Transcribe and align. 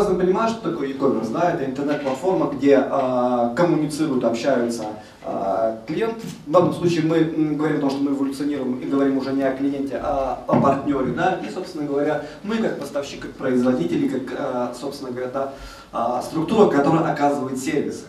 прекрасно 0.00 0.18
понимаем, 0.18 0.50
что 0.50 0.70
такое 0.70 0.88
e-commerce. 0.88 1.30
Да? 1.30 1.52
Это 1.52 1.64
интернет-платформа, 1.64 2.50
где 2.54 2.82
э, 2.82 3.54
коммуницируют, 3.54 4.24
общаются 4.24 4.84
э, 5.24 5.76
клиент. 5.86 6.16
В 6.46 6.50
данном 6.50 6.72
случае 6.72 7.02
мы 7.02 7.20
говорим 7.54 7.78
о 7.78 7.80
том, 7.80 7.90
что 7.90 8.00
мы 8.00 8.12
эволюционируем 8.12 8.78
и 8.78 8.86
говорим 8.86 9.18
уже 9.18 9.32
не 9.32 9.42
о 9.42 9.52
клиенте, 9.54 10.00
а 10.02 10.42
о 10.46 10.60
партнере. 10.60 11.12
Да? 11.12 11.40
И, 11.46 11.50
собственно 11.52 11.84
говоря, 11.84 12.24
мы 12.42 12.56
как 12.56 12.78
поставщик, 12.78 13.20
как 13.20 13.32
производители, 13.32 14.08
как, 14.08 14.22
э, 14.38 14.74
собственно 14.78 15.10
говоря, 15.10 15.30
да, 15.32 15.52
э, 15.92 16.22
структура, 16.22 16.70
которая 16.70 17.12
оказывает 17.12 17.58
сервисы. 17.58 18.04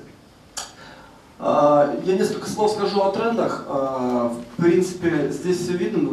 Я 1.40 1.98
несколько 2.06 2.48
слов 2.48 2.70
скажу 2.70 3.02
о 3.02 3.10
трендах. 3.12 3.66
В 3.68 4.62
принципе, 4.62 5.32
здесь 5.32 5.58
все 5.58 5.72
видно, 5.76 6.08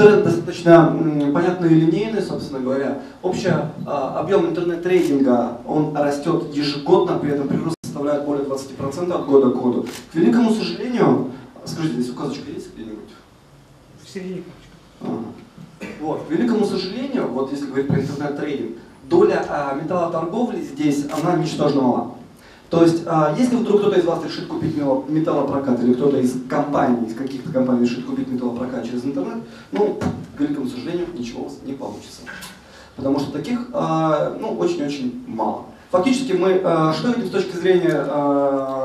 тренд 0.00 0.24
достаточно 0.24 0.96
понятный 1.32 1.70
и 1.70 1.74
линейный, 1.74 2.22
собственно 2.22 2.60
говоря. 2.60 3.02
Общий 3.22 3.50
а, 3.86 4.20
объем 4.20 4.46
интернет-трейдинга, 4.46 5.58
он 5.66 5.96
растет 5.96 6.54
ежегодно, 6.54 7.18
при 7.18 7.32
этом 7.32 7.48
прирост 7.48 7.76
составляет 7.84 8.24
более 8.24 8.44
20% 8.44 9.12
от 9.12 9.26
года 9.26 9.50
к 9.50 9.60
году. 9.60 9.86
К 10.12 10.14
великому 10.14 10.50
сожалению, 10.54 11.30
скажите, 11.64 11.94
здесь 12.00 12.10
указочка 12.10 12.50
есть 12.50 12.74
где-нибудь? 12.74 13.10
В 14.02 14.08
середине. 14.08 14.42
Вот, 16.00 16.24
к 16.26 16.30
великому 16.30 16.64
сожалению, 16.64 17.28
вот 17.28 17.52
если 17.52 17.66
говорить 17.66 17.88
про 17.88 18.00
интернет-трейдинг, 18.00 18.76
доля 19.04 19.44
а, 19.48 19.74
металлоторговли 19.74 20.62
здесь, 20.62 21.06
она 21.12 21.36
ничтожно 21.36 21.82
мала. 21.82 22.14
То 22.70 22.84
есть, 22.84 23.02
а, 23.06 23.34
если 23.36 23.56
вдруг 23.56 23.80
кто-то 23.80 23.98
из 23.98 24.04
вас 24.04 24.24
решит 24.24 24.46
купить 24.46 24.76
металлопрокат, 24.76 25.82
или 25.82 25.92
кто-то 25.92 26.18
из 26.18 26.40
компаний, 26.48 27.08
из 27.08 27.16
каких-то 27.16 27.52
компаний 27.52 27.84
решит 27.84 28.04
купить 28.04 28.28
металлопрокат 28.28 28.84
через 28.84 29.04
интернет, 29.04 29.38
ну, 29.72 29.98
к 30.36 30.40
великому 30.40 30.68
сожалению, 30.68 31.08
ничего 31.12 31.42
у 31.42 31.44
вас 31.46 31.54
не 31.64 31.72
получится. 31.72 32.22
Потому 32.94 33.18
что 33.18 33.32
таких, 33.32 33.66
а, 33.72 34.36
ну, 34.40 34.56
очень-очень 34.56 35.24
мало. 35.26 35.64
Фактически 35.90 36.32
мы 36.32 36.60
а, 36.62 36.92
что 36.92 37.08
видим 37.08 37.26
с 37.26 37.30
точки 37.30 37.56
зрения 37.56 38.04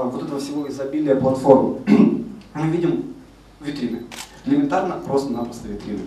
вот 0.05 0.23
этого 0.23 0.39
всего 0.39 0.67
изобилия 0.67 1.15
платформ? 1.15 1.77
мы 2.55 2.67
видим 2.69 3.13
витрины. 3.61 4.05
Элементарно, 4.45 4.95
просто-напросто 5.05 5.67
витрины. 5.67 6.01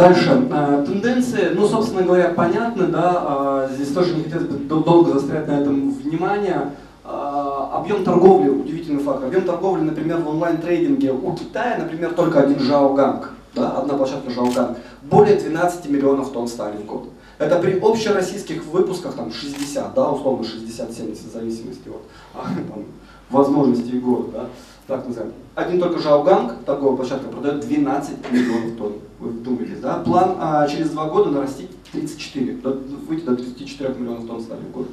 Дальше. 0.00 0.48
Э, 0.50 0.84
тенденции, 0.86 1.50
ну, 1.54 1.68
собственно 1.68 2.02
говоря, 2.02 2.30
понятны, 2.30 2.86
да, 2.86 3.68
э, 3.68 3.74
здесь 3.74 3.92
тоже 3.92 4.14
не 4.14 4.22
хотелось 4.22 4.46
бы 4.46 4.82
долго 4.82 5.12
застрять 5.12 5.46
на 5.46 5.60
этом 5.60 5.92
внимание. 5.92 6.72
Э, 7.04 7.68
объем 7.72 8.02
торговли, 8.02 8.48
удивительный 8.48 9.02
факт, 9.02 9.24
объем 9.24 9.42
торговли, 9.42 9.82
например, 9.82 10.18
в 10.18 10.28
онлайн-трейдинге 10.28 11.12
у 11.12 11.34
Китая, 11.34 11.76
например, 11.78 12.14
только 12.14 12.40
один 12.40 12.60
Жаоганг, 12.60 13.32
да, 13.54 13.72
одна 13.72 13.94
площадка 13.94 14.30
Жаоганг, 14.30 14.78
более 15.02 15.36
12 15.36 15.90
миллионов 15.90 16.30
тонн 16.30 16.48
стали 16.48 16.78
в 16.78 16.86
год. 16.86 17.10
Это 17.38 17.58
при 17.58 17.78
общероссийских 17.78 18.64
выпусках 18.64 19.14
там 19.14 19.30
60, 19.30 19.94
да, 19.94 20.10
условно 20.10 20.44
60-70, 20.44 21.28
в 21.28 21.32
зависимости 21.32 21.88
от 21.88 22.02
там, 22.72 22.84
возможностей 23.30 23.98
года, 23.98 24.28
да 24.32 24.46
так 24.86 25.06
называем. 25.06 25.32
Один 25.54 25.80
только 25.80 26.00
Жаоганг, 26.00 26.64
торговая 26.64 26.96
площадка, 26.96 27.28
продает 27.28 27.60
12 27.60 28.32
миллионов 28.32 28.76
тонн. 28.76 28.92
Вы 29.18 29.30
вдумайтесь, 29.30 29.80
да? 29.80 29.98
План 29.98 30.36
а, 30.38 30.66
через 30.66 30.90
два 30.90 31.06
года 31.06 31.30
нарастить 31.30 31.70
34, 31.92 32.54
до, 32.54 32.70
выйти 32.70 33.24
до 33.24 33.36
34 33.36 33.94
миллионов 33.94 34.26
тонн 34.26 34.40
стали 34.40 34.60
в 34.60 34.70
год. 34.70 34.88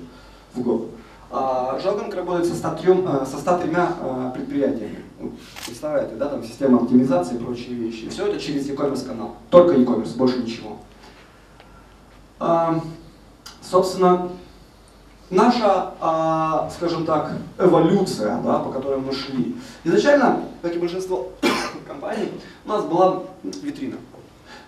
В 0.53 0.61
год. 0.61 0.89
А 1.29 1.77
Жаоганг 1.81 2.13
работает 2.15 2.45
со 2.47 2.55
103, 2.55 3.03
а, 3.05 3.25
со 3.25 3.37
103 3.37 3.71
а, 3.75 4.31
предприятиями. 4.31 4.99
Ну, 5.19 5.31
представляете, 5.65 6.15
да, 6.15 6.27
там 6.27 6.43
система 6.43 6.81
оптимизации 6.81 7.35
и 7.35 7.39
прочие 7.39 7.75
вещи. 7.75 8.09
Все 8.09 8.27
это 8.27 8.39
через 8.39 8.69
e-commerce 8.69 9.05
канал. 9.05 9.35
Только 9.49 9.75
e-commerce, 9.75 10.15
больше 10.15 10.39
ничего. 10.39 10.77
А, 12.39 12.79
собственно, 13.61 14.29
наша, 15.29 15.93
а, 15.99 16.69
скажем 16.75 17.05
так, 17.05 17.31
эволюция, 17.57 18.39
да, 18.43 18.59
по 18.59 18.71
которой 18.71 18.99
мы 18.99 19.13
шли. 19.13 19.55
Изначально, 19.83 20.43
как 20.61 20.75
и 20.75 20.79
большинство 20.79 21.29
компаний, 21.87 22.31
у 22.65 22.69
нас 22.69 22.83
была 22.85 23.23
витрина. 23.43 23.97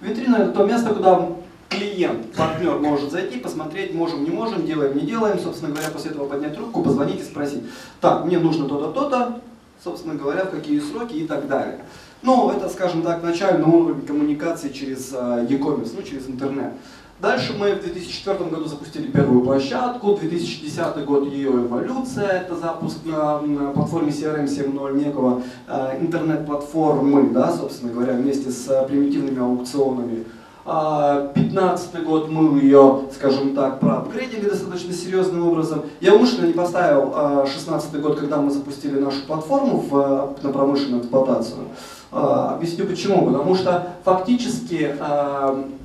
Витрина 0.02 0.38
это 0.38 0.52
то 0.52 0.66
место, 0.66 0.94
куда 0.94 1.30
клиент, 1.70 2.34
партнер 2.34 2.80
может 2.80 3.12
зайти, 3.12 3.40
посмотреть, 3.40 3.94
можем, 3.94 4.24
не 4.24 4.32
можем, 4.32 4.66
делаем, 4.66 4.98
не 4.98 5.06
делаем, 5.06 5.40
собственно 5.40 5.72
говоря, 5.72 5.90
после 5.92 6.12
этого 6.12 6.28
поднять 6.28 6.56
трубку, 6.56 6.82
позвонить 6.82 7.22
и 7.22 7.24
спросить, 7.24 7.64
так, 8.02 8.26
мне 8.26 8.40
нужно 8.40 8.68
то-то, 8.68 8.92
то-то, 8.92 9.42
собственно 9.84 10.16
говоря, 10.16 10.46
в 10.46 10.52
какие 10.52 10.80
сроки 10.80 11.14
и 11.14 11.28
так 11.28 11.48
далее. 11.48 11.80
Ну, 12.22 12.52
это, 12.52 12.68
скажем 12.68 13.02
так, 13.02 13.24
начальный 13.24 13.66
уровень 13.66 14.06
коммуникации 14.06 14.70
через 14.70 15.14
а, 15.14 15.46
e-commerce, 15.46 15.92
ну, 15.96 16.02
через 16.02 16.28
интернет. 16.28 16.74
Дальше 17.22 17.54
мы 17.60 17.74
в 17.74 17.82
2004 17.82 18.50
году 18.50 18.66
запустили 18.66 19.08
первую 19.08 19.42
площадку, 19.42 20.16
2010 20.16 21.04
год 21.04 21.28
ее 21.28 21.50
эволюция, 21.50 22.30
это 22.30 22.56
запуск 22.56 23.00
на, 23.04 23.42
на 23.42 23.72
платформе 23.72 24.10
CRM 24.10 24.46
7.0 24.46 25.04
некого 25.04 25.42
э, 25.68 25.98
интернет-платформы, 26.00 27.32
да, 27.32 27.52
собственно 27.52 27.92
говоря, 27.92 28.14
вместе 28.14 28.52
с 28.52 28.70
э, 28.70 28.88
примитивными 28.88 29.42
аукционами. 29.42 30.24
15 30.64 31.90
а, 31.96 32.02
год 32.02 32.30
мы 32.30 32.60
ее, 32.60 33.02
скажем 33.14 33.56
так, 33.56 33.80
проапгрейдили 33.80 34.48
достаточно 34.48 34.94
серьезным 34.94 35.48
образом. 35.48 35.84
Я 36.00 36.14
умышленно 36.14 36.46
не 36.46 36.54
поставил 36.54 37.46
16 37.48 37.96
а, 37.96 37.98
год, 37.98 38.20
когда 38.20 38.38
мы 38.38 38.52
запустили 38.52 39.00
нашу 39.00 39.26
платформу 39.26 39.80
в, 39.80 40.36
на 40.44 40.52
промышленную 40.52 41.02
эксплуатацию. 41.02 41.70
А, 42.12 42.54
объясню 42.56 42.86
почему. 42.86 43.26
Потому 43.26 43.56
что 43.56 43.94
фактически 44.04 44.96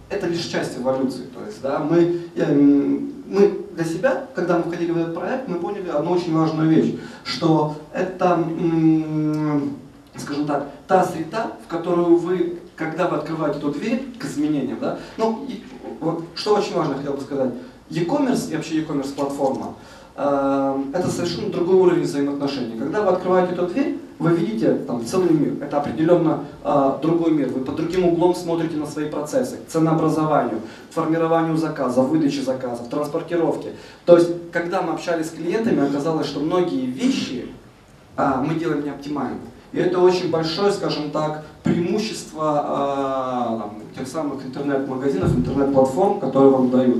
это 0.08 0.26
лишь 0.26 0.44
часть 0.44 0.78
эволюции. 0.78 1.24
То 1.34 1.44
есть, 1.44 1.60
да, 1.62 1.78
мы, 1.78 2.20
мы 3.26 3.58
для 3.74 3.84
себя, 3.84 4.26
когда 4.34 4.58
мы 4.58 4.64
входили 4.64 4.92
в 4.92 4.98
этот 4.98 5.14
проект, 5.14 5.48
мы 5.48 5.56
поняли 5.56 5.88
одну 5.88 6.12
очень 6.12 6.36
важную 6.36 6.68
вещь, 6.68 6.94
что 7.24 7.76
это, 7.92 8.44
скажем 10.16 10.46
так, 10.46 10.68
та 10.86 11.04
среда, 11.04 11.52
в 11.64 11.68
которую 11.68 12.16
вы, 12.16 12.58
когда 12.76 13.08
вы 13.08 13.16
открываете 13.16 13.58
эту 13.58 13.70
дверь 13.70 14.04
к 14.18 14.24
изменениям, 14.24 14.78
да, 14.80 14.98
ну, 15.16 15.44
и, 15.48 15.62
вот, 16.00 16.24
что 16.34 16.54
очень 16.54 16.74
важно 16.74 16.96
хотел 16.96 17.14
бы 17.14 17.20
сказать, 17.20 17.50
e-commerce 17.90 18.50
и 18.50 18.56
вообще 18.56 18.76
e-commerce 18.76 19.14
платформа, 19.14 19.74
э, 20.16 20.82
это 20.92 21.08
совершенно 21.08 21.50
другой 21.50 21.76
уровень 21.76 22.02
взаимоотношений. 22.02 22.78
Когда 22.78 23.02
вы 23.02 23.08
открываете 23.08 23.52
эту 23.52 23.66
дверь, 23.66 23.98
вы 24.18 24.30
видите 24.32 24.74
там 24.74 25.04
целый 25.04 25.30
мир, 25.30 25.54
это 25.60 25.78
определенно 25.78 26.44
э, 26.62 26.98
другой 27.02 27.32
мир, 27.32 27.48
вы 27.48 27.64
под 27.64 27.76
другим 27.76 28.06
углом 28.06 28.34
смотрите 28.34 28.76
на 28.76 28.86
свои 28.86 29.08
процессы, 29.08 29.56
к 29.56 29.68
ценообразованию, 29.68 30.60
формированию 30.90 31.56
заказов, 31.56 32.08
выдаче 32.08 32.42
заказов, 32.42 32.88
транспортировке. 32.88 33.72
То 34.04 34.16
есть, 34.16 34.30
когда 34.52 34.82
мы 34.82 34.92
общались 34.92 35.26
с 35.26 35.30
клиентами, 35.30 35.86
оказалось, 35.86 36.26
что 36.26 36.40
многие 36.40 36.86
вещи 36.86 37.48
э, 38.16 38.34
мы 38.46 38.54
делаем 38.54 38.84
не 38.84 38.90
оптимально. 38.90 39.40
И 39.72 39.78
это 39.78 39.98
очень 39.98 40.30
большое, 40.30 40.72
скажем 40.72 41.10
так, 41.10 41.44
преимущество 41.64 42.62
э, 42.64 43.60
там, 43.60 43.74
тех 43.98 44.06
самых 44.06 44.46
интернет-магазинов, 44.46 45.34
интернет-платформ, 45.36 46.20
которые 46.20 46.50
вам 46.52 46.70
дают. 46.70 46.98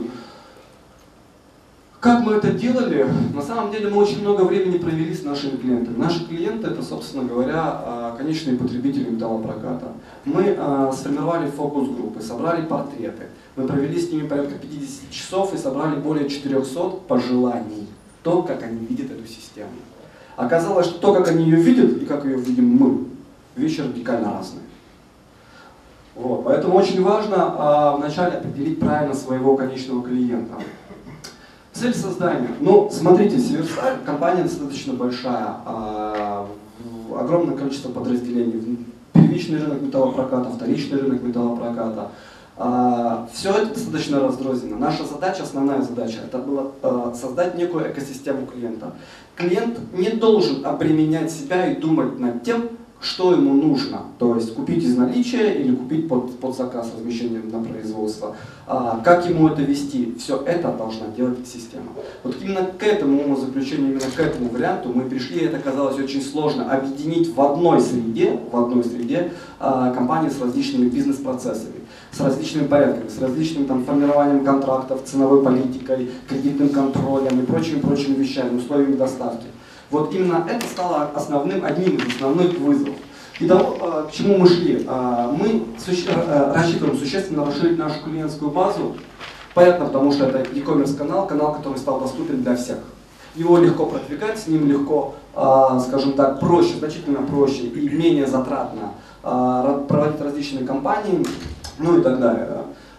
Как 2.05 2.21
мы 2.21 2.35
это 2.35 2.51
делали? 2.51 3.07
На 3.33 3.41
самом 3.41 3.73
деле 3.73 3.89
мы 3.89 3.97
очень 3.97 4.21
много 4.21 4.43
времени 4.43 4.77
провели 4.77 5.15
с 5.15 5.25
нашими 5.25 5.57
клиентами. 5.57 5.97
Наши 5.97 6.27
клиенты 6.27 6.67
это, 6.67 6.83
собственно 6.83 7.25
говоря, 7.25 7.63
а, 7.65 8.15
конечные 8.19 8.59
потребители 8.59 9.09
металлопроката. 9.09 9.87
Мы 10.27 10.55
а, 10.59 10.93
сформировали 10.93 11.49
фокус-группы, 11.49 12.21
собрали 12.21 12.67
портреты. 12.67 13.29
Мы 13.57 13.67
провели 13.67 13.99
с 13.99 14.13
ними 14.13 14.29
порядка 14.29 14.53
50 14.59 15.11
часов 15.11 15.55
и 15.55 15.57
собрали 15.57 15.99
более 15.99 16.29
400 16.29 16.91
пожеланий. 17.09 17.89
То, 18.23 18.43
как 18.43 18.63
они 18.63 18.85
видят 18.85 19.11
эту 19.11 19.27
систему. 19.27 19.71
Оказалось, 20.37 20.85
что 20.85 20.99
то, 20.99 21.15
как 21.15 21.29
они 21.29 21.45
ее 21.45 21.57
видят 21.57 22.03
и 22.03 22.05
как 22.05 22.27
ее 22.27 22.37
видим 22.37 22.69
мы, 22.69 23.07
вещи 23.57 23.81
радикально 23.81 24.31
разные. 24.31 24.65
Вот. 26.15 26.45
Поэтому 26.45 26.77
очень 26.77 27.03
важно 27.03 27.37
а, 27.39 27.97
вначале 27.97 28.37
определить 28.37 28.79
правильно 28.79 29.15
своего 29.15 29.57
конечного 29.57 30.03
клиента. 30.03 30.55
Цель 31.75 31.93
создания. 31.95 32.51
Ну, 32.61 32.89
смотрите, 32.93 33.37
Северсталь, 33.37 33.99
компания 34.07 34.45
достаточно 34.45 34.93
большая, 34.93 35.57
а, 35.67 36.47
огромное 37.19 37.57
количество 37.57 37.91
подразделений. 37.91 38.79
Первичный 39.13 39.59
рынок 39.59 39.83
металлопроката, 39.83 40.51
вторичный 40.51 41.01
рынок 41.01 41.23
металлопроката. 41.23 42.13
А, 42.57 43.29
все 43.33 43.51
это 43.51 43.75
достаточно 43.75 44.21
раздрознено. 44.21 44.79
Наша 44.79 45.05
задача, 45.05 45.43
основная 45.43 45.83
задача, 45.83 46.21
это 46.25 46.39
было 46.39 46.71
а, 46.81 47.13
создать 47.21 47.57
некую 47.57 47.91
экосистему 47.91 48.47
клиента. 48.47 48.93
Клиент 49.35 49.81
не 49.93 50.11
должен 50.11 50.65
обременять 50.65 51.33
себя 51.33 51.73
и 51.73 51.81
думать 51.81 52.21
над 52.21 52.45
тем, 52.45 52.69
что 53.05 53.33
ему 53.33 53.53
нужно, 53.53 54.03
то 54.19 54.35
есть 54.35 54.55
купить 54.55 54.83
из 54.83 54.97
наличия 54.97 55.53
или 55.53 55.75
купить 55.75 56.09
под, 56.09 56.39
под 56.39 56.57
заказ 56.57 56.91
размещением 56.97 57.51
на 57.51 57.63
производство, 57.63 58.35
а, 58.67 59.01
как 59.05 59.29
ему 59.29 59.49
это 59.49 59.61
вести, 59.61 60.15
все 60.19 60.43
это 60.47 60.73
должна 60.73 61.09
делать 61.15 61.47
система. 61.47 61.89
Вот 62.23 62.37
именно 62.41 62.65
к 62.65 62.83
этому 62.83 63.23
умозаключению, 63.23 63.91
именно 63.91 64.11
к 64.17 64.19
этому 64.19 64.49
варианту 64.49 64.91
мы 64.95 65.03
пришли, 65.03 65.41
и 65.41 65.45
это 65.45 65.59
казалось 65.59 65.99
очень 65.99 66.23
сложно, 66.23 66.71
объединить 66.73 67.35
в 67.35 67.41
одной 67.41 67.83
среде, 67.83 68.41
в 68.51 68.57
одной 68.57 68.83
среде 68.83 69.33
а, 69.61 69.93
компании 69.93 70.31
с 70.31 70.41
различными 70.41 70.89
бизнес-процессами. 70.89 71.75
с 72.11 72.21
различными 72.21 72.69
порядками, 72.69 73.09
с 73.09 73.21
различным 73.21 73.67
там, 73.67 73.85
формированием 73.85 74.45
контрактов, 74.45 75.01
ценовой 75.05 75.43
политикой, 75.43 76.11
кредитным 76.29 76.69
контролем 76.69 77.41
и 77.41 77.45
прочими-прочими 77.45 78.15
вещами, 78.15 78.57
условиями 78.57 78.95
доставки. 78.95 79.47
Вот 79.95 80.13
именно 80.13 80.45
это 80.51 80.67
стало 80.67 81.09
основным, 81.15 81.65
одним 81.65 81.95
из 81.95 82.17
основных 82.17 82.59
вызовов. 82.59 82.97
И 83.39 83.47
того, 83.47 83.77
э, 83.81 84.09
к 84.09 84.13
чему 84.13 84.39
мы 84.39 84.49
шли? 84.49 84.85
Э, 84.89 85.31
мы 85.31 85.67
э, 85.87 86.53
рассчитываем 86.53 86.99
существенно 86.99 87.45
расширить 87.47 87.79
нашу 87.79 88.03
клиентскую 88.03 88.51
базу. 88.51 88.97
Понятно, 89.55 89.87
потому 89.87 90.11
что 90.11 90.27
это 90.27 90.51
e-commerce 90.53 90.97
канал, 90.97 91.29
канал, 91.29 91.55
который 91.55 91.79
стал 91.79 92.01
доступен 92.01 92.43
для 92.43 92.57
всех. 92.57 92.79
Его 93.37 93.59
легко 93.59 93.87
продвигать, 93.87 94.37
с 94.37 94.49
ним 94.49 94.67
легко, 94.69 95.15
скажем 95.33 96.15
так, 96.15 96.41
проще, 96.41 96.75
значительно 96.79 97.23
проще 97.23 97.63
и 97.63 97.89
менее 97.89 98.27
затратно 98.27 98.95
проводить 99.23 100.21
различные 100.21 100.65
кампании, 100.65 101.25
ну 101.79 101.99
и 101.99 102.03
так 102.03 102.21
далее. 102.21 102.49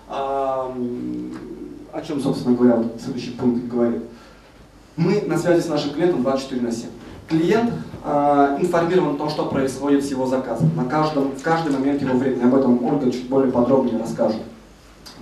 О 0.10 0.72
чем, 2.06 2.22
собственно 2.22 2.56
говоря, 2.56 2.84
следующий 3.02 3.32
пункт 3.32 3.66
говорит. 3.66 4.04
Мы 4.98 5.22
на 5.22 5.38
связи 5.38 5.62
с 5.62 5.68
нашим 5.68 5.92
клиентом 5.92 6.24
24 6.24 6.62
на 6.62 6.72
7 6.72 6.88
клиент 7.28 7.72
э, 8.04 8.58
информирован 8.62 9.16
о 9.16 9.18
том, 9.18 9.30
что 9.30 9.46
происходит 9.46 10.06
с 10.06 10.12
его 10.12 10.26
заказом 10.26 10.70
на 10.76 10.86
каждом, 10.86 11.32
в 11.32 11.42
каждый 11.42 11.74
момент 11.74 12.02
его 12.02 12.18
времени. 12.18 12.44
Об 12.44 12.56
этом 12.56 12.84
Ольга 12.84 13.12
чуть 13.12 13.28
более 13.28 13.52
подробнее 13.52 13.98
расскажет. 13.98 14.42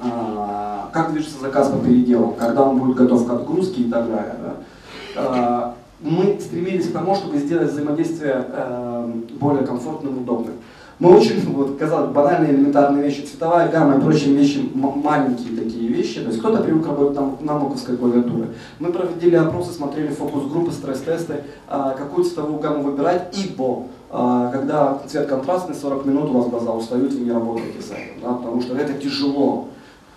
Э, 0.04 0.82
как 0.92 1.12
движется 1.12 1.40
заказ 1.40 1.70
по 1.70 1.78
переделам, 1.78 2.36
когда 2.36 2.64
он 2.64 2.78
будет 2.78 2.98
готов 2.98 3.26
к 3.26 3.32
отгрузке 3.32 3.84
и 3.84 3.90
так 3.90 4.08
далее. 4.08 4.36
Да? 4.44 5.74
Э, 5.74 5.74
мы 6.02 6.38
стремились 6.40 6.90
к 6.90 6.94
тому, 6.94 7.16
чтобы 7.16 7.38
сделать 7.38 7.72
взаимодействие 7.72 8.46
э, 8.48 9.14
более 9.40 9.66
комфортным 9.66 10.18
и 10.18 10.20
удобным. 10.20 10.56
Мы 11.00 11.18
очень, 11.18 11.42
вот, 11.54 11.78
казалось, 11.78 12.12
банальные 12.12 12.54
элементарные 12.54 13.04
вещи, 13.04 13.22
цветовая 13.22 13.70
гамма 13.70 13.98
и 13.98 14.02
прочие 14.02 14.36
вещи, 14.36 14.70
маленькие 14.74 15.58
такие 15.58 15.88
вещи. 15.88 16.22
То 16.22 16.28
есть 16.28 16.40
кто-то 16.40 16.62
привык 16.64 16.86
работать 16.86 17.16
на, 17.18 17.54
на 17.54 17.60
моковской 17.60 17.98
клавиатуре. 17.98 18.50
Мы 18.80 18.92
проводили 18.92 19.36
опросы, 19.36 19.74
смотрели 19.74 20.10
фокус-группы, 20.10 20.72
стресс-тесты, 20.72 21.44
а, 21.68 21.92
какую 21.92 22.26
цветовую 22.26 22.60
гамму 22.60 22.84
выбирать, 22.84 23.36
ибо 23.38 23.86
а, 24.12 24.52
когда 24.52 25.00
цвет 25.08 25.28
контрастный, 25.28 25.76
40 25.76 26.06
минут 26.06 26.30
у 26.30 26.34
вас 26.34 26.50
глаза 26.50 26.72
устают, 26.72 27.12
вы 27.14 27.22
не 27.22 27.32
работаете 27.32 27.82
с 27.82 27.92
этим, 27.92 28.22
да, 28.22 28.34
потому 28.34 28.62
что 28.62 28.76
это 28.76 28.94
тяжело. 28.94 29.70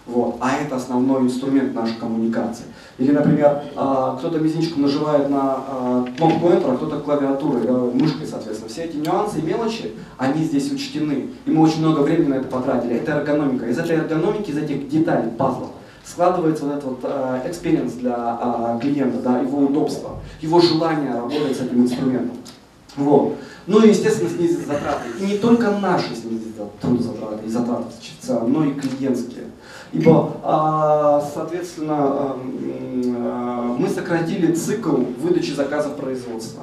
Вот. 0.04 0.36
А 0.40 0.52
это 0.52 0.76
основной 0.76 1.22
инструмент 1.22 1.74
нашей 1.74 1.96
коммуникации. 1.96 2.66
Или, 2.98 3.10
например, 3.10 3.62
а, 3.74 4.16
кто-то 4.18 4.38
мизинчиком 4.38 4.82
нажимает 4.82 5.30
на 5.30 6.04
кнопку 6.16 6.48
Enter, 6.48 6.74
а 6.74 6.76
кто-то 6.76 7.00
клавиатурой, 7.00 7.62
мышкой, 7.92 8.25
соответственно. 8.66 8.68
Все 8.68 8.84
эти 8.84 8.96
нюансы 8.96 9.38
и 9.38 9.42
мелочи, 9.42 9.92
они 10.18 10.44
здесь 10.44 10.70
учтены. 10.72 11.30
И 11.44 11.50
мы 11.50 11.62
очень 11.62 11.80
много 11.80 12.00
времени 12.00 12.28
на 12.28 12.34
это 12.34 12.48
потратили. 12.48 12.96
Это 12.96 13.12
эргономика. 13.12 13.66
Из 13.66 13.78
этой 13.78 13.96
эргономики, 13.96 14.50
из 14.50 14.58
этих 14.58 14.88
деталей, 14.88 15.30
пазлов, 15.30 15.70
складывается 16.04 16.64
вот 16.64 16.72
этот 16.72 16.84
вот 16.84 17.04
experience 17.44 17.98
для 17.98 18.78
клиента, 18.80 19.18
да, 19.18 19.40
его 19.40 19.58
удобство, 19.58 20.20
его 20.40 20.60
желание 20.60 21.12
работать 21.12 21.56
с 21.56 21.60
этим 21.60 21.82
инструментом. 21.82 22.36
Вот. 22.96 23.36
Ну 23.66 23.84
и, 23.84 23.88
естественно, 23.88 24.30
снизить 24.30 24.66
затраты. 24.66 25.08
И 25.20 25.24
не 25.24 25.38
только 25.38 25.70
наши 25.70 26.14
снизить 26.14 26.54
трудозатраты 26.80 27.46
и 27.46 27.48
затраты 27.48 27.86
но 28.46 28.64
и 28.64 28.72
клиентские. 28.74 29.46
Ибо, 29.92 30.36
а, 30.42 31.20
соответственно, 31.34 31.96
а, 31.98 33.76
мы 33.78 33.88
сократили 33.88 34.52
цикл 34.52 34.96
выдачи 35.20 35.50
заказов 35.52 35.96
производства. 35.96 36.62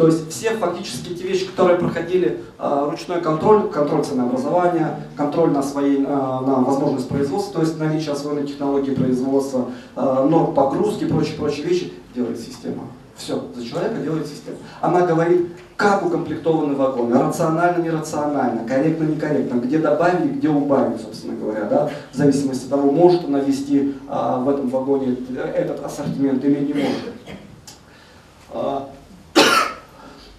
То 0.00 0.06
есть 0.06 0.30
все 0.30 0.52
фактически 0.52 1.12
те 1.12 1.24
вещи, 1.24 1.44
которые 1.44 1.78
проходили 1.78 2.40
ручной 2.58 3.20
контроль, 3.20 3.68
контроль 3.68 4.02
ценообразования, 4.02 4.98
контроль 5.14 5.50
на, 5.50 5.62
своей, 5.62 5.98
на 5.98 6.40
возможность 6.40 7.06
производства, 7.06 7.56
то 7.56 7.60
есть 7.60 7.78
наличие 7.78 8.12
освоенной 8.12 8.46
технологии 8.46 8.94
производства, 8.94 9.66
норм 9.94 10.54
погрузки 10.54 11.04
и 11.04 11.06
прочие-прочие 11.06 11.66
вещи, 11.66 11.92
делает 12.14 12.40
система. 12.40 12.84
Все, 13.14 13.44
за 13.54 13.62
человека 13.62 13.96
делает 13.96 14.26
система. 14.26 14.56
Она 14.80 15.02
говорит, 15.02 15.48
как 15.76 16.06
укомплектованы 16.06 16.76
вагоны, 16.76 17.18
рационально, 17.18 17.82
нерационально, 17.82 18.66
корректно, 18.66 19.04
некорректно, 19.04 19.58
где 19.58 19.80
добавили, 19.80 20.32
где 20.32 20.48
убавили, 20.48 20.96
собственно 20.96 21.34
говоря, 21.34 21.64
да, 21.64 21.90
в 22.10 22.16
зависимости 22.16 22.64
от 22.64 22.70
того, 22.70 22.90
может 22.90 23.26
она 23.26 23.40
вести 23.40 23.96
а, 24.08 24.38
в 24.38 24.48
этом 24.48 24.70
вагоне 24.70 25.18
этот 25.54 25.84
ассортимент 25.84 26.42
или 26.42 26.64
не 26.64 26.72
может. 26.72 27.12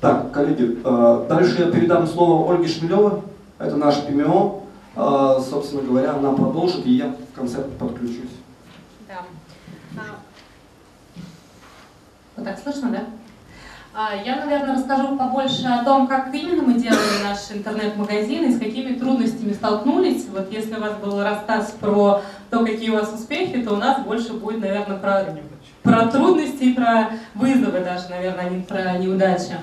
Так, 0.02 0.32
коллеги, 0.32 0.80
а, 0.84 1.28
дальше 1.30 1.62
я 1.62 1.72
передам 1.72 2.08
слово 2.08 2.52
Ольге 2.52 2.68
Шмелевой, 2.68 3.22
это 3.60 3.76
наш 3.76 4.02
ПМО, 4.02 4.64
а, 4.96 5.40
собственно 5.40 5.84
говоря, 5.84 6.16
она 6.16 6.32
продолжит, 6.32 6.88
и 6.88 6.94
я 6.94 7.10
в 7.10 7.36
конце 7.36 7.62
подключусь. 7.62 8.32
Да. 9.08 9.20
А, 9.96 10.02
вот 12.36 12.46
так 12.46 12.58
слышно, 12.58 12.90
да? 12.90 13.04
А, 13.94 14.16
я, 14.16 14.38
наверное, 14.38 14.76
расскажу 14.76 15.16
побольше 15.18 15.68
о 15.68 15.84
том, 15.84 16.08
как 16.08 16.34
именно 16.34 16.64
мы 16.64 16.76
делали 16.76 17.24
наш 17.24 17.52
интернет-магазин 17.52 18.46
и 18.46 18.54
с 18.54 18.58
какими 18.58 18.96
трудностями 18.96 19.54
столкнулись. 19.54 20.26
Вот 20.34 20.52
если 20.52 20.76
у 20.76 20.82
вас 20.82 20.96
был 20.96 21.22
рассказ 21.22 21.76
про 21.80 22.22
то, 22.50 22.66
какие 22.66 22.90
у 22.90 22.96
вас 22.96 23.14
успехи, 23.14 23.62
то 23.62 23.76
у 23.76 23.78
нас 23.78 24.02
больше 24.04 24.34
будет, 24.34 24.62
наверное, 24.62 24.98
про, 24.98 25.28
про 25.84 26.08
трудности 26.08 26.64
и 26.64 26.74
про 26.74 27.10
вызовы 27.36 27.82
даже, 27.82 28.10
наверное, 28.10 28.48
а 28.48 28.50
не 28.50 28.64
про 28.64 28.98
неудачи. 28.98 29.58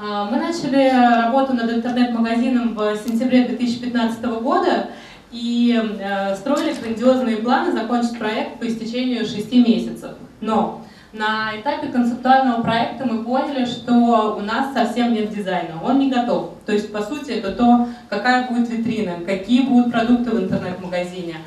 А, 0.00 0.26
мы 0.26 0.36
начали 0.36 0.90
работу 1.24 1.54
над 1.54 1.72
интернет-магазином 1.72 2.74
в 2.76 2.96
сентябре 2.98 3.46
2015 3.46 4.24
года 4.40 4.90
и 5.32 5.76
э, 5.76 6.36
строили 6.36 6.72
грандиозные 6.72 7.38
планы 7.38 7.72
закончить 7.72 8.16
проект 8.16 8.60
по 8.60 8.68
истечению 8.68 9.26
6 9.26 9.52
месяцев. 9.54 10.12
Но 10.40 10.84
на 11.12 11.50
этапе 11.58 11.88
концептуального 11.88 12.62
проекта 12.62 13.06
мы 13.06 13.24
поняли, 13.24 13.64
что 13.64 14.36
у 14.38 14.40
нас 14.40 14.72
совсем 14.72 15.12
нет 15.12 15.34
дизайна, 15.34 15.82
он 15.82 15.98
не 15.98 16.08
готов. 16.08 16.52
То 16.64 16.72
есть, 16.72 16.92
по 16.92 17.02
сути, 17.02 17.32
это 17.32 17.50
то, 17.50 17.88
какая 18.08 18.48
будет 18.48 18.70
витрина, 18.70 19.24
какие 19.26 19.62
будут 19.62 19.90
продукты 19.90 20.30
в 20.30 20.38
интернет-магазине. 20.44 21.38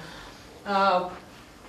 А, 0.65 1.09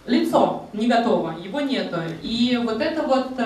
лицо 0.04 0.66
не 0.72 0.88
готово, 0.88 1.36
его 1.38 1.60
нету. 1.60 1.98
И 2.22 2.58
вот 2.60 2.80
это 2.82 3.02
вот 3.02 3.38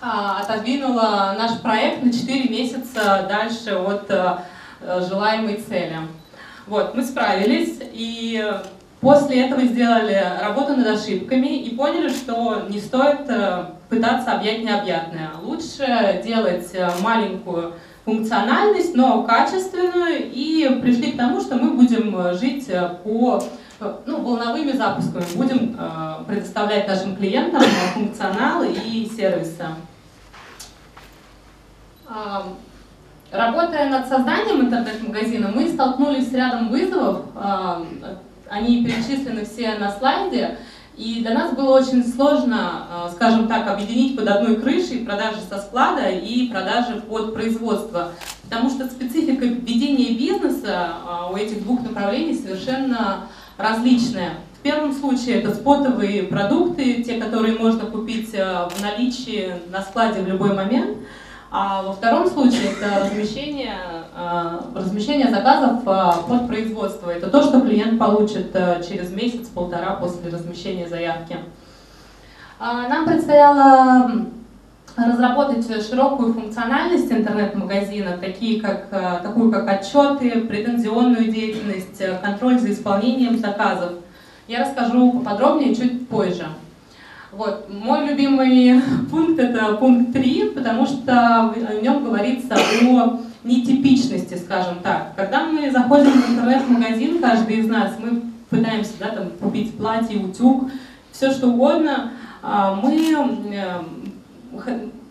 э, 0.00 0.04
а, 0.04 0.40
отодвинуло 0.40 1.34
наш 1.38 1.60
проект 1.60 2.02
на 2.02 2.12
4 2.12 2.48
месяца 2.48 3.26
дальше 3.28 3.74
от 3.74 4.10
э, 4.10 4.38
желаемой 5.08 5.56
цели. 5.56 5.98
Вот, 6.66 6.94
мы 6.94 7.04
справились, 7.04 7.78
и 7.92 8.42
После 9.00 9.46
этого 9.46 9.62
сделали 9.62 10.22
работу 10.42 10.76
над 10.76 10.86
ошибками 10.86 11.56
и 11.56 11.74
поняли, 11.74 12.10
что 12.10 12.66
не 12.68 12.78
стоит 12.78 13.28
э, 13.28 13.64
пытаться 13.88 14.32
объять 14.32 14.62
необъятное. 14.62 15.30
Лучше 15.42 16.20
делать 16.22 16.68
э, 16.74 16.86
маленькую 17.00 17.72
функциональность, 18.04 18.94
но 18.94 19.22
качественную, 19.22 20.30
и 20.30 20.80
пришли 20.82 21.12
к 21.12 21.16
тому, 21.16 21.40
что 21.40 21.54
мы 21.54 21.70
будем 21.70 22.14
э, 22.14 22.34
жить 22.34 22.70
по 23.02 23.42
ну, 24.04 24.20
волновыми 24.20 24.72
запусками, 24.72 25.24
будем 25.36 25.74
предоставлять 26.26 26.86
нашим 26.86 27.16
клиентам 27.16 27.62
функционалы 27.94 28.68
и 28.70 29.10
сервисы. 29.16 29.64
Работая 33.30 33.88
над 33.88 34.08
созданием 34.08 34.62
интернет-магазина, 34.62 35.52
мы 35.54 35.68
столкнулись 35.68 36.28
с 36.30 36.32
рядом 36.32 36.68
вызовов, 36.68 37.26
они 38.48 38.84
перечислены 38.84 39.44
все 39.44 39.76
на 39.76 39.92
слайде, 39.92 40.58
и 40.96 41.20
для 41.20 41.32
нас 41.32 41.52
было 41.52 41.78
очень 41.78 42.04
сложно, 42.04 43.06
э, 43.06 43.10
скажем 43.14 43.48
так, 43.48 43.66
объединить 43.68 44.16
под 44.16 44.28
одной 44.28 44.56
крышей 44.56 44.98
продажи 44.98 45.38
со 45.48 45.58
склада 45.58 46.10
и 46.10 46.48
продажи 46.48 47.00
под 47.00 47.32
производство, 47.32 48.12
потому 48.42 48.68
что 48.68 48.86
специфика 48.86 49.46
ведения 49.46 50.12
бизнеса 50.12 50.88
э, 50.92 51.32
у 51.32 51.36
этих 51.36 51.62
двух 51.62 51.82
направлений 51.82 52.34
совершенно 52.34 53.28
различная. 53.56 54.34
В 54.58 54.62
первом 54.62 54.92
случае 54.92 55.36
это 55.36 55.54
спотовые 55.54 56.24
продукты, 56.24 57.02
те, 57.02 57.18
которые 57.18 57.56
можно 57.56 57.86
купить 57.86 58.34
э, 58.34 58.68
в 58.68 58.82
наличии 58.82 59.54
на 59.70 59.80
складе 59.80 60.20
в 60.20 60.28
любой 60.28 60.54
момент– 60.54 60.98
а 61.52 61.82
во 61.82 61.92
втором 61.92 62.28
случае 62.28 62.70
это 62.70 63.06
размещение, 63.06 63.74
а, 64.14 64.64
размещение 64.74 65.28
заказов 65.30 65.80
а, 65.86 66.22
под 66.28 66.46
производство. 66.46 67.10
Это 67.10 67.28
то, 67.28 67.42
что 67.42 67.60
клиент 67.60 67.98
получит 67.98 68.54
а, 68.54 68.80
через 68.80 69.10
месяц-полтора 69.10 69.96
после 69.96 70.30
размещения 70.30 70.88
заявки. 70.88 71.36
Нам 72.60 73.06
предстояло 73.06 74.26
разработать 74.94 75.64
широкую 75.82 76.34
функциональность 76.34 77.10
интернет-магазина, 77.10 78.18
такие 78.18 78.60
как, 78.60 78.90
такую 79.22 79.50
как 79.50 79.66
отчеты, 79.66 80.42
претензионную 80.42 81.32
деятельность, 81.32 82.02
контроль 82.22 82.58
за 82.58 82.72
исполнением 82.72 83.38
заказов. 83.38 83.92
Я 84.46 84.60
расскажу 84.60 85.10
поподробнее 85.12 85.74
чуть 85.74 86.06
позже. 86.06 86.48
Вот. 87.32 87.68
Мой 87.70 88.08
любимый 88.08 88.82
пункт 89.10 89.38
это 89.38 89.76
пункт 89.76 90.12
3, 90.12 90.50
потому 90.54 90.86
что 90.86 91.54
в 91.54 91.82
нем 91.82 92.04
говорится 92.04 92.56
о 92.56 93.20
нетипичности, 93.44 94.34
скажем 94.34 94.80
так. 94.82 95.14
Когда 95.16 95.44
мы 95.44 95.70
заходим 95.70 96.10
в 96.10 96.30
интернет-магазин, 96.30 97.20
каждый 97.20 97.56
из 97.58 97.68
нас, 97.68 97.92
мы 97.98 98.22
пытаемся 98.50 98.92
да, 98.98 99.10
там, 99.10 99.30
купить 99.40 99.76
платье, 99.76 100.18
утюг, 100.18 100.70
все 101.12 101.30
что 101.30 101.48
угодно, 101.48 102.12
а, 102.42 102.74
мы, 102.74 103.16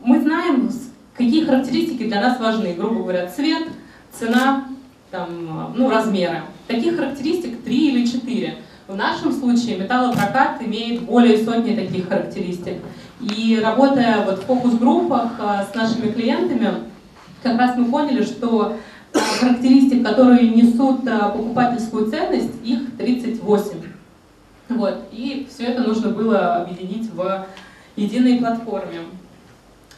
мы 0.04 0.22
знаем, 0.22 0.70
какие 1.16 1.46
характеристики 1.46 2.08
для 2.08 2.22
нас 2.22 2.40
важны. 2.40 2.74
Грубо 2.74 3.02
говоря, 3.02 3.28
цвет, 3.28 3.68
цена, 4.12 4.66
там, 5.12 5.74
ну, 5.76 5.90
размеры. 5.90 6.42
Таких 6.68 6.98
характеристик 6.98 7.64
три 7.64 7.90
или 7.90 8.06
четыре. 8.06 8.58
В 8.90 8.96
нашем 8.96 9.32
случае 9.32 9.78
металлопрокат 9.78 10.64
имеет 10.64 11.04
более 11.04 11.38
сотни 11.46 11.76
таких 11.76 12.10
характеристик. 12.10 12.78
И 13.22 13.62
работая 13.64 14.26
вот 14.26 14.40
в 14.40 14.46
фокус-группах 14.48 15.34
а, 15.40 15.64
с 15.64 15.76
нашими 15.76 16.12
клиентами, 16.12 16.74
как 17.44 17.60
раз 17.60 17.78
мы 17.78 17.86
поняли, 17.86 18.24
что 18.24 18.78
а, 19.14 19.20
характеристик, 19.20 20.04
которые 20.04 20.50
несут 20.50 21.08
а, 21.08 21.30
покупательскую 21.30 22.10
ценность, 22.10 22.50
их 22.64 22.98
38. 22.98 23.74
Вот. 24.70 25.04
И 25.12 25.48
все 25.54 25.66
это 25.66 25.84
нужно 25.84 26.10
было 26.10 26.56
объединить 26.56 27.14
в 27.14 27.46
единой 27.96 28.40
платформе. 28.40 29.02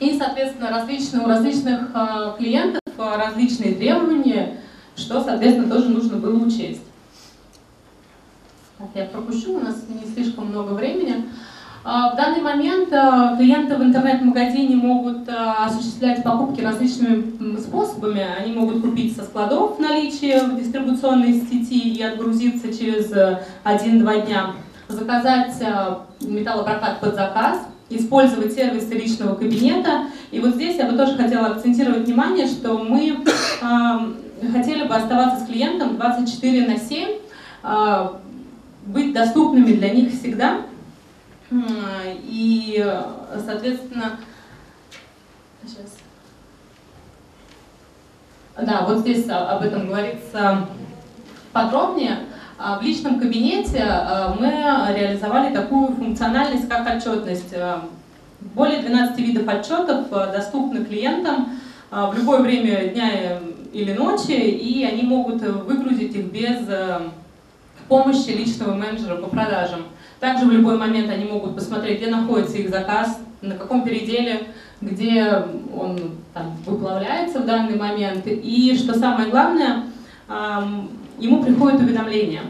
И, 0.02 0.18
соответственно, 0.18 0.70
различные, 0.70 1.24
у 1.24 1.30
различных 1.30 1.92
клиентов 2.38 2.82
различные 2.98 3.74
требования, 3.76 4.58
что, 4.98 5.24
соответственно, 5.24 5.74
тоже 5.74 5.88
нужно 5.88 6.18
было 6.18 6.46
учесть. 6.46 6.82
Я 8.94 9.06
пропущу, 9.06 9.58
у 9.58 9.60
нас 9.60 9.84
не 9.90 10.12
слишком 10.12 10.48
много 10.48 10.74
времени. 10.74 11.26
А, 11.84 12.14
в 12.14 12.16
данный 12.16 12.42
момент 12.42 12.94
а, 12.94 13.36
клиенты 13.38 13.76
в 13.76 13.82
интернет-магазине 13.82 14.76
могут 14.76 15.28
а, 15.30 15.66
осуществлять 15.66 16.24
покупки 16.24 16.62
различными 16.62 17.60
способами. 17.60 18.24
Они 18.38 18.54
могут 18.54 18.82
купить 18.82 19.16
со 19.16 19.24
складов 19.24 19.80
наличие 19.80 20.44
в 20.44 20.60
дистрибуционной 20.60 21.42
сети 21.42 21.90
и 21.90 22.04
отгрузиться 22.04 22.72
через 22.72 23.12
1-2 23.12 24.26
дня, 24.28 24.52
заказать 24.90 25.56
металлопрокат 26.22 27.00
под 27.00 27.16
заказ, 27.16 27.62
использовать 27.90 28.54
сервисы 28.54 28.94
личного 28.94 29.34
кабинета. 29.34 30.06
И 30.30 30.40
вот 30.40 30.56
здесь 30.56 30.78
я 30.78 30.86
бы 30.86 30.96
тоже 30.96 31.18
хотела 31.18 31.48
акцентировать 31.48 32.06
внимание, 32.06 32.46
что 32.46 32.78
мы 32.78 33.24
хотели 34.54 34.88
бы 34.88 34.96
оставаться 34.96 35.44
с 35.44 35.48
клиентом 35.48 35.96
24 35.96 36.68
на 36.68 36.78
7, 36.78 37.10
быть 38.86 39.14
доступными 39.14 39.74
для 39.74 39.90
них 39.90 40.14
всегда. 40.14 40.62
И, 41.52 42.84
соответственно, 43.46 44.18
сейчас. 45.64 45.98
Да, 48.62 48.86
вот 48.88 49.00
здесь 49.00 49.28
об 49.30 49.64
этом 49.64 49.88
говорится 49.88 50.68
подробнее. 51.52 52.20
А 52.58 52.78
в 52.78 52.84
личном 52.84 53.20
кабинете 53.20 53.84
а, 53.84 54.36
мы 54.40 54.50
реализовали 54.96 55.54
такую 55.54 55.96
функциональность, 55.96 56.70
как 56.70 56.88
отчетность. 56.88 57.54
А, 57.56 57.86
более 58.40 58.82
12 58.82 59.18
видов 59.18 59.48
отчетов 59.48 60.10
доступны 60.10 60.86
клиентам 60.86 61.60
в 61.92 62.14
любое 62.16 62.40
время 62.40 62.90
дня 62.90 63.40
или 63.72 63.94
ночи, 63.94 64.32
и 64.32 64.84
они 64.84 65.04
могут 65.04 65.42
выгрузить 65.42 66.16
их 66.16 66.32
без 66.32 66.58
помощи 67.92 68.30
личного 68.30 68.74
менеджера 68.74 69.18
по 69.18 69.28
продажам. 69.28 69.82
Также 70.22 70.46
в 70.46 70.52
любой 70.52 70.78
момент 70.78 71.10
они 71.10 71.26
могут 71.26 71.56
посмотреть, 71.56 72.00
где 72.00 72.10
находится 72.10 72.58
их 72.58 72.70
заказ, 72.70 73.20
на 73.42 73.56
каком 73.56 73.84
переделе, 73.84 74.48
где 74.80 75.44
он 75.76 76.00
там, 76.34 76.56
выплавляется 76.66 77.42
в 77.42 77.46
данный 77.46 77.76
момент. 77.76 78.26
И 78.26 78.78
что 78.78 78.98
самое 78.98 79.30
главное, 79.30 79.88
ему 81.20 81.44
приходит 81.44 81.82
уведомление 81.82 82.44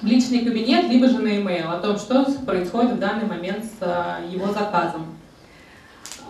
в 0.00 0.06
личный 0.06 0.44
кабинет, 0.44 0.88
либо 0.88 1.08
же 1.08 1.18
на 1.18 1.26
e-mail 1.26 1.64
о 1.64 1.80
том, 1.80 1.96
что 1.96 2.24
происходит 2.46 2.92
в 2.92 2.98
данный 3.00 3.26
момент 3.26 3.64
с 3.64 3.78
а, 3.80 4.18
его 4.28 4.52
заказом. 4.52 5.06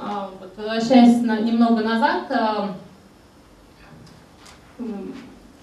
А, 0.00 0.30
возвращаясь 0.56 1.20
немного 1.20 1.82
назад, 1.82 2.78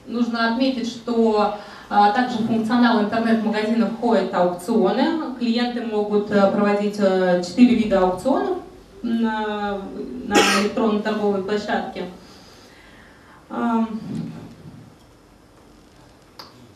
нужно 0.08 0.54
отметить, 0.54 0.88
что 0.88 1.42
а, 1.42 1.60
также 1.90 2.38
в 2.38 2.48
функционал 2.48 3.02
интернет-магазина 3.02 3.88
входят 3.88 4.34
аукционы. 4.34 5.36
Клиенты 5.40 5.82
могут 5.82 6.30
э, 6.30 6.52
проводить 6.52 6.98
4 6.98 7.04
э, 7.04 7.44
вида 7.76 8.02
аукционов 8.02 8.60
на, 9.02 9.82
на 10.28 10.36
электронной 10.62 11.02
торговой 11.02 11.44
площадке. 11.44 12.06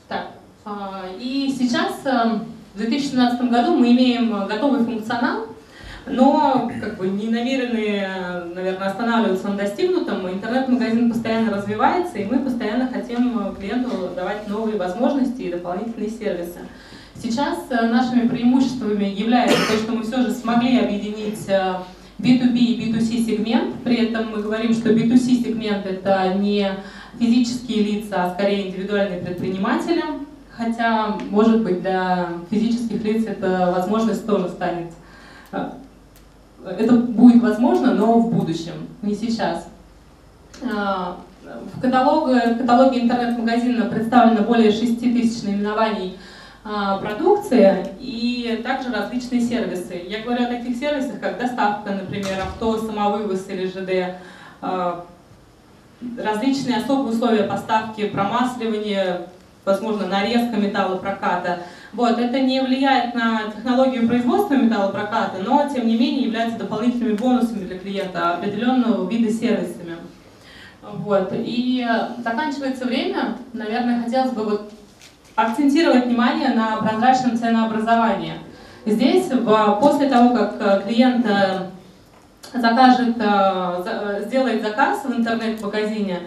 Так, 0.07 0.31
а, 0.65 1.03
и 1.19 1.53
сейчас, 1.55 2.03
э, 2.05 2.39
в 2.73 2.77
2017 2.77 3.51
году, 3.51 3.75
мы 3.75 3.91
имеем 3.91 4.47
готовый 4.47 4.83
функционал, 4.83 5.45
но 6.05 6.71
как 6.81 6.97
бы 6.97 7.07
не 7.07 7.27
намерены, 7.27 8.53
наверное, 8.53 8.87
останавливаться 8.87 9.47
на 9.49 9.57
достигнутом. 9.57 10.29
Интернет-магазин 10.29 11.11
постоянно 11.11 11.53
развивается, 11.53 12.17
и 12.17 12.25
мы 12.25 12.39
постоянно 12.39 12.87
хотим 12.87 13.55
клиенту 13.55 14.09
давать 14.15 14.47
новые 14.47 14.77
возможности 14.77 15.41
и 15.43 15.51
дополнительные 15.51 16.09
сервисы. 16.09 16.59
Сейчас 17.15 17.59
э, 17.69 17.87
нашими 17.87 18.27
преимуществами 18.27 19.05
является 19.05 19.57
то, 19.71 19.77
что 19.77 19.91
мы 19.93 20.03
все 20.03 20.23
же 20.23 20.31
смогли 20.31 20.79
объединить 20.79 21.47
B2B 22.19 22.55
э, 22.55 22.57
и 22.57 22.91
B2C 22.91 23.25
сегмент. 23.25 23.75
При 23.83 24.07
этом 24.07 24.31
мы 24.31 24.41
говорим, 24.41 24.73
что 24.73 24.89
B2C 24.89 25.43
сегмент 25.43 25.85
это 25.85 26.33
не 26.33 26.69
физические 27.19 27.83
лица, 27.83 28.25
а 28.25 28.33
скорее 28.33 28.67
индивидуальные 28.67 29.21
предприниматели. 29.21 30.03
Хотя, 30.51 31.17
может 31.29 31.63
быть, 31.63 31.81
для 31.81 32.29
физических 32.49 33.03
лиц 33.03 33.25
эта 33.25 33.71
возможность 33.75 34.25
тоже 34.25 34.49
станет 34.49 34.91
э, 35.51 35.69
это 36.65 36.93
будет 36.93 37.41
возможно, 37.41 37.93
но 37.93 38.19
в 38.19 38.33
будущем, 38.33 38.73
не 39.01 39.15
сейчас. 39.15 39.67
А, 40.61 41.17
в 41.75 41.81
каталоге, 41.81 42.53
в 42.53 42.57
каталоге 42.59 43.01
интернет-магазина 43.01 43.85
представлено 43.85 44.43
более 44.43 44.71
6 44.71 44.99
тысяч 44.99 45.43
наименований 45.43 46.17
а, 46.63 46.97
продукции 46.99 47.87
и 47.99 48.61
также 48.63 48.89
различные 48.89 49.41
сервисы. 49.41 50.01
Я 50.07 50.23
говорю 50.23 50.45
о 50.45 50.47
таких 50.47 50.77
сервисах, 50.77 51.19
как 51.19 51.37
доставка, 51.37 51.91
например, 51.91 52.39
авто, 52.41 52.77
самовывоз 52.77 53.47
или 53.49 53.67
ЖД, 53.67 54.15
а, 54.61 55.05
различные 56.17 56.77
особые 56.77 57.13
условия 57.13 57.43
поставки, 57.43 58.07
промасливание, 58.07 59.27
возможно, 59.65 60.07
нарезка 60.07 60.57
металлопроката, 60.57 61.59
вот, 61.93 62.17
это 62.17 62.39
не 62.39 62.61
влияет 62.61 63.13
на 63.13 63.51
технологию 63.55 64.07
производства 64.07 64.55
металлопроката, 64.55 65.39
но 65.45 65.69
тем 65.73 65.87
не 65.87 65.97
менее 65.97 66.23
является 66.23 66.57
дополнительными 66.57 67.15
бонусами 67.15 67.65
для 67.65 67.77
клиента 67.77 68.35
определенного 68.35 69.09
вида 69.09 69.31
сервисами. 69.31 69.97
Вот. 70.81 71.31
И 71.33 71.87
заканчивается 72.23 72.85
время, 72.85 73.37
наверное, 73.53 74.03
хотелось 74.03 74.31
бы 74.31 74.43
вот 74.43 74.71
акцентировать 75.35 76.05
внимание 76.05 76.49
на 76.49 76.77
прозрачном 76.77 77.37
ценообразовании. 77.37 78.33
Здесь, 78.85 79.27
после 79.79 80.09
того, 80.09 80.35
как 80.35 80.85
клиент 80.85 81.25
э, 81.25 81.69
закажет, 82.53 83.15
э, 83.17 84.23
сделает 84.25 84.61
заказ 84.61 85.05
в 85.05 85.13
интернет-магазине, 85.13 86.19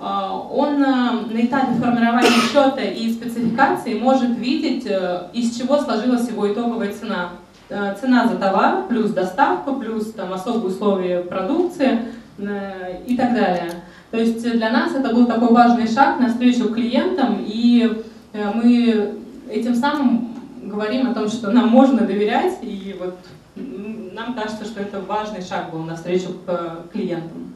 он 0.00 0.82
э, 0.82 1.10
на 1.30 1.44
этапе 1.44 1.74
формирования 1.74 2.30
счета 2.30 2.80
и 2.80 3.12
спецификации 3.12 3.98
может 3.98 4.30
видеть, 4.30 4.86
э, 4.86 5.28
из 5.34 5.54
чего 5.58 5.78
сложилась 5.78 6.26
его 6.26 6.50
итоговая 6.50 6.94
цена. 6.94 7.32
Э, 7.68 7.94
цена 8.00 8.26
за 8.26 8.36
товар, 8.36 8.86
плюс 8.88 9.10
доставка, 9.10 9.74
плюс 9.74 10.12
там, 10.12 10.32
особые 10.32 10.72
условия 10.72 11.20
продукции 11.20 12.00
и 12.38 13.16
так 13.18 13.34
далее. 13.34 13.70
То 14.10 14.16
есть 14.16 14.42
для 14.42 14.70
нас 14.70 14.94
это 14.94 15.14
был 15.14 15.26
такой 15.26 15.52
важный 15.52 15.86
шаг 15.86 16.18
навстречу 16.18 16.72
клиентам, 16.72 17.44
и 17.46 18.02
мы 18.32 19.14
этим 19.50 19.74
самым 19.74 20.34
говорим 20.62 21.10
о 21.10 21.14
том, 21.14 21.28
что 21.28 21.50
нам 21.50 21.68
можно 21.68 22.06
доверять, 22.06 22.58
и 22.62 22.96
вот 22.98 23.18
нам 23.56 24.32
кажется, 24.32 24.64
что 24.64 24.80
это 24.80 25.00
важный 25.02 25.42
шаг 25.42 25.70
был 25.70 25.80
навстречу 25.80 26.30
к 26.46 26.86
клиентам. 26.90 27.52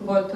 Вот. 0.00 0.34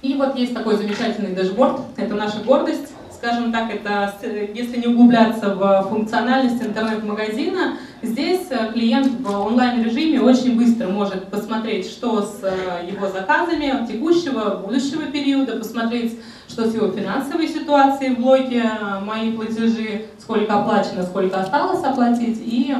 И 0.00 0.14
вот 0.14 0.36
есть 0.36 0.54
такой 0.54 0.76
замечательный 0.76 1.34
дэшборд, 1.34 1.80
это 1.96 2.14
наша 2.14 2.38
гордость, 2.44 2.92
скажем 3.18 3.52
так, 3.52 3.68
это 3.74 4.14
если 4.54 4.78
не 4.78 4.86
углубляться 4.86 5.54
в 5.54 5.88
функциональность 5.88 6.62
интернет-магазина, 6.62 7.78
здесь 8.00 8.46
э, 8.50 8.72
клиент 8.72 9.08
в 9.20 9.28
онлайн-режиме 9.28 10.20
очень 10.20 10.56
быстро 10.56 10.86
может 10.86 11.26
посмотреть, 11.26 11.86
что 11.86 12.22
с 12.22 12.38
э, 12.42 12.88
его 12.88 13.08
заказами 13.08 13.86
текущего, 13.90 14.62
будущего 14.64 15.02
периода, 15.06 15.56
посмотреть, 15.56 16.20
что 16.48 16.70
с 16.70 16.74
его 16.74 16.92
финансовой 16.92 17.48
ситуацией 17.48 18.14
в 18.14 18.20
блоке 18.20 18.62
э, 18.62 19.00
«Мои 19.00 19.32
платежи», 19.32 20.06
сколько 20.20 20.60
оплачено, 20.60 21.02
сколько 21.02 21.40
осталось 21.40 21.82
оплатить, 21.82 22.38
и 22.40 22.72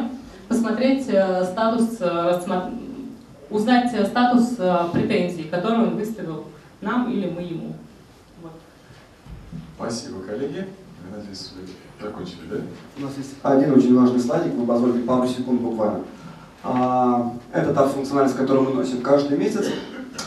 посмотреть 0.48 1.02
статус, 1.02 1.98
узнать 3.50 3.90
статус 4.06 4.56
претензий, 4.92 5.27
нам 6.80 7.10
или 7.10 7.28
мы 7.28 7.42
ему. 7.42 7.74
Вот. 8.42 8.52
Спасибо, 9.76 10.20
коллеги. 10.20 10.66
Я 11.10 11.16
надеюсь, 11.16 11.52
вы 11.56 12.06
закончили, 12.06 12.40
да? 12.50 12.56
У 12.98 13.02
нас 13.02 13.12
есть 13.16 13.34
один 13.42 13.72
очень 13.72 13.98
важный 13.98 14.20
слайдик, 14.20 14.54
вы 14.54 14.66
позволите 14.66 15.00
пару 15.00 15.26
секунд 15.26 15.60
буквально. 15.60 16.00
А, 16.62 17.32
это 17.52 17.72
та 17.72 17.86
функциональность, 17.86 18.36
которую 18.36 18.68
мы 18.68 18.74
носим 18.74 19.00
каждый 19.00 19.38
месяц. 19.38 19.66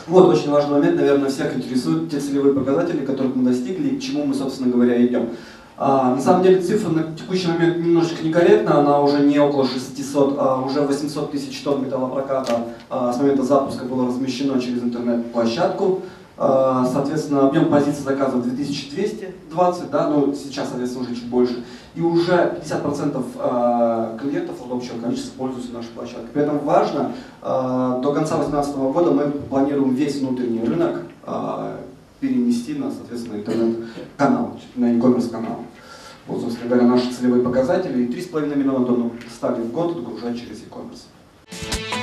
Вот 0.08 0.27
очень 0.29 0.50
важный 0.50 0.79
момент, 0.79 0.96
наверное, 0.96 1.29
всех 1.29 1.55
интересует 1.55 2.10
те 2.10 2.20
целевые 2.20 2.53
показатели, 2.53 3.05
которых 3.05 3.36
мы 3.36 3.43
достигли 3.43 3.89
и 3.89 3.98
к 3.98 4.01
чему 4.01 4.25
мы, 4.25 4.34
собственно 4.34 4.72
говоря, 4.72 5.05
идем. 5.05 5.29
А, 5.77 6.15
на 6.15 6.22
самом 6.22 6.43
деле 6.43 6.62
цифра 6.62 6.89
на 6.89 7.15
текущий 7.15 7.48
момент 7.48 7.77
немножечко 7.77 8.24
некорректна, 8.24 8.79
она 8.79 9.01
уже 9.01 9.20
не 9.22 9.39
около 9.39 9.65
600, 9.65 10.36
а 10.38 10.62
уже 10.62 10.81
800 10.81 11.31
тысяч 11.31 11.62
тонн 11.62 11.84
металлопроката 11.84 12.67
а, 12.89 13.12
с 13.12 13.17
момента 13.17 13.43
запуска 13.43 13.86
было 13.86 14.08
размещено 14.08 14.62
через 14.62 14.84
интернет-площадку. 14.84 16.03
А, 16.38 16.85
соответственно, 16.91 17.47
объем 17.47 17.69
позиций 17.69 18.03
заказов 18.03 18.43
2220, 18.43 19.91
да, 19.91 20.09
ну 20.09 20.33
сейчас, 20.33 20.69
соответственно, 20.69 21.05
уже 21.05 21.15
чуть 21.15 21.27
больше. 21.27 21.63
И 21.93 22.01
уже 22.01 22.59
50% 22.65 23.23
а, 23.38 24.17
клиентов 24.17 24.55
от 24.65 24.71
общего 24.71 25.00
количества 25.00 25.38
пользуются 25.38 25.73
нашей 25.73 25.89
площадкой. 25.89 26.29
При 26.33 26.41
этом 26.41 26.59
важно, 26.59 27.11
а, 27.41 28.00
до 28.00 28.13
конца 28.13 28.38
2018 28.38 28.75
года 28.93 29.11
мы 29.11 29.31
планируем 29.31 29.93
весь 29.93 30.19
внутренний 30.19 30.63
рынок 30.63 31.01
перенести 32.19 32.75
на, 32.75 32.91
соответственно, 32.91 33.38
интернет-канал, 33.38 34.59
на 34.75 34.93
e-commerce 34.93 35.29
канал. 35.29 35.65
Вот, 36.27 36.41
собственно 36.41 36.69
говоря, 36.69 36.88
наши 36.88 37.11
целевые 37.11 37.43
показатели. 37.43 38.07
3,5 38.07 38.55
миллиона 38.55 38.85
тонн 38.85 39.11
стали 39.35 39.61
в 39.61 39.71
год 39.71 39.97
отгружать 39.97 40.39
через 40.39 40.59
e-commerce. 40.59 42.00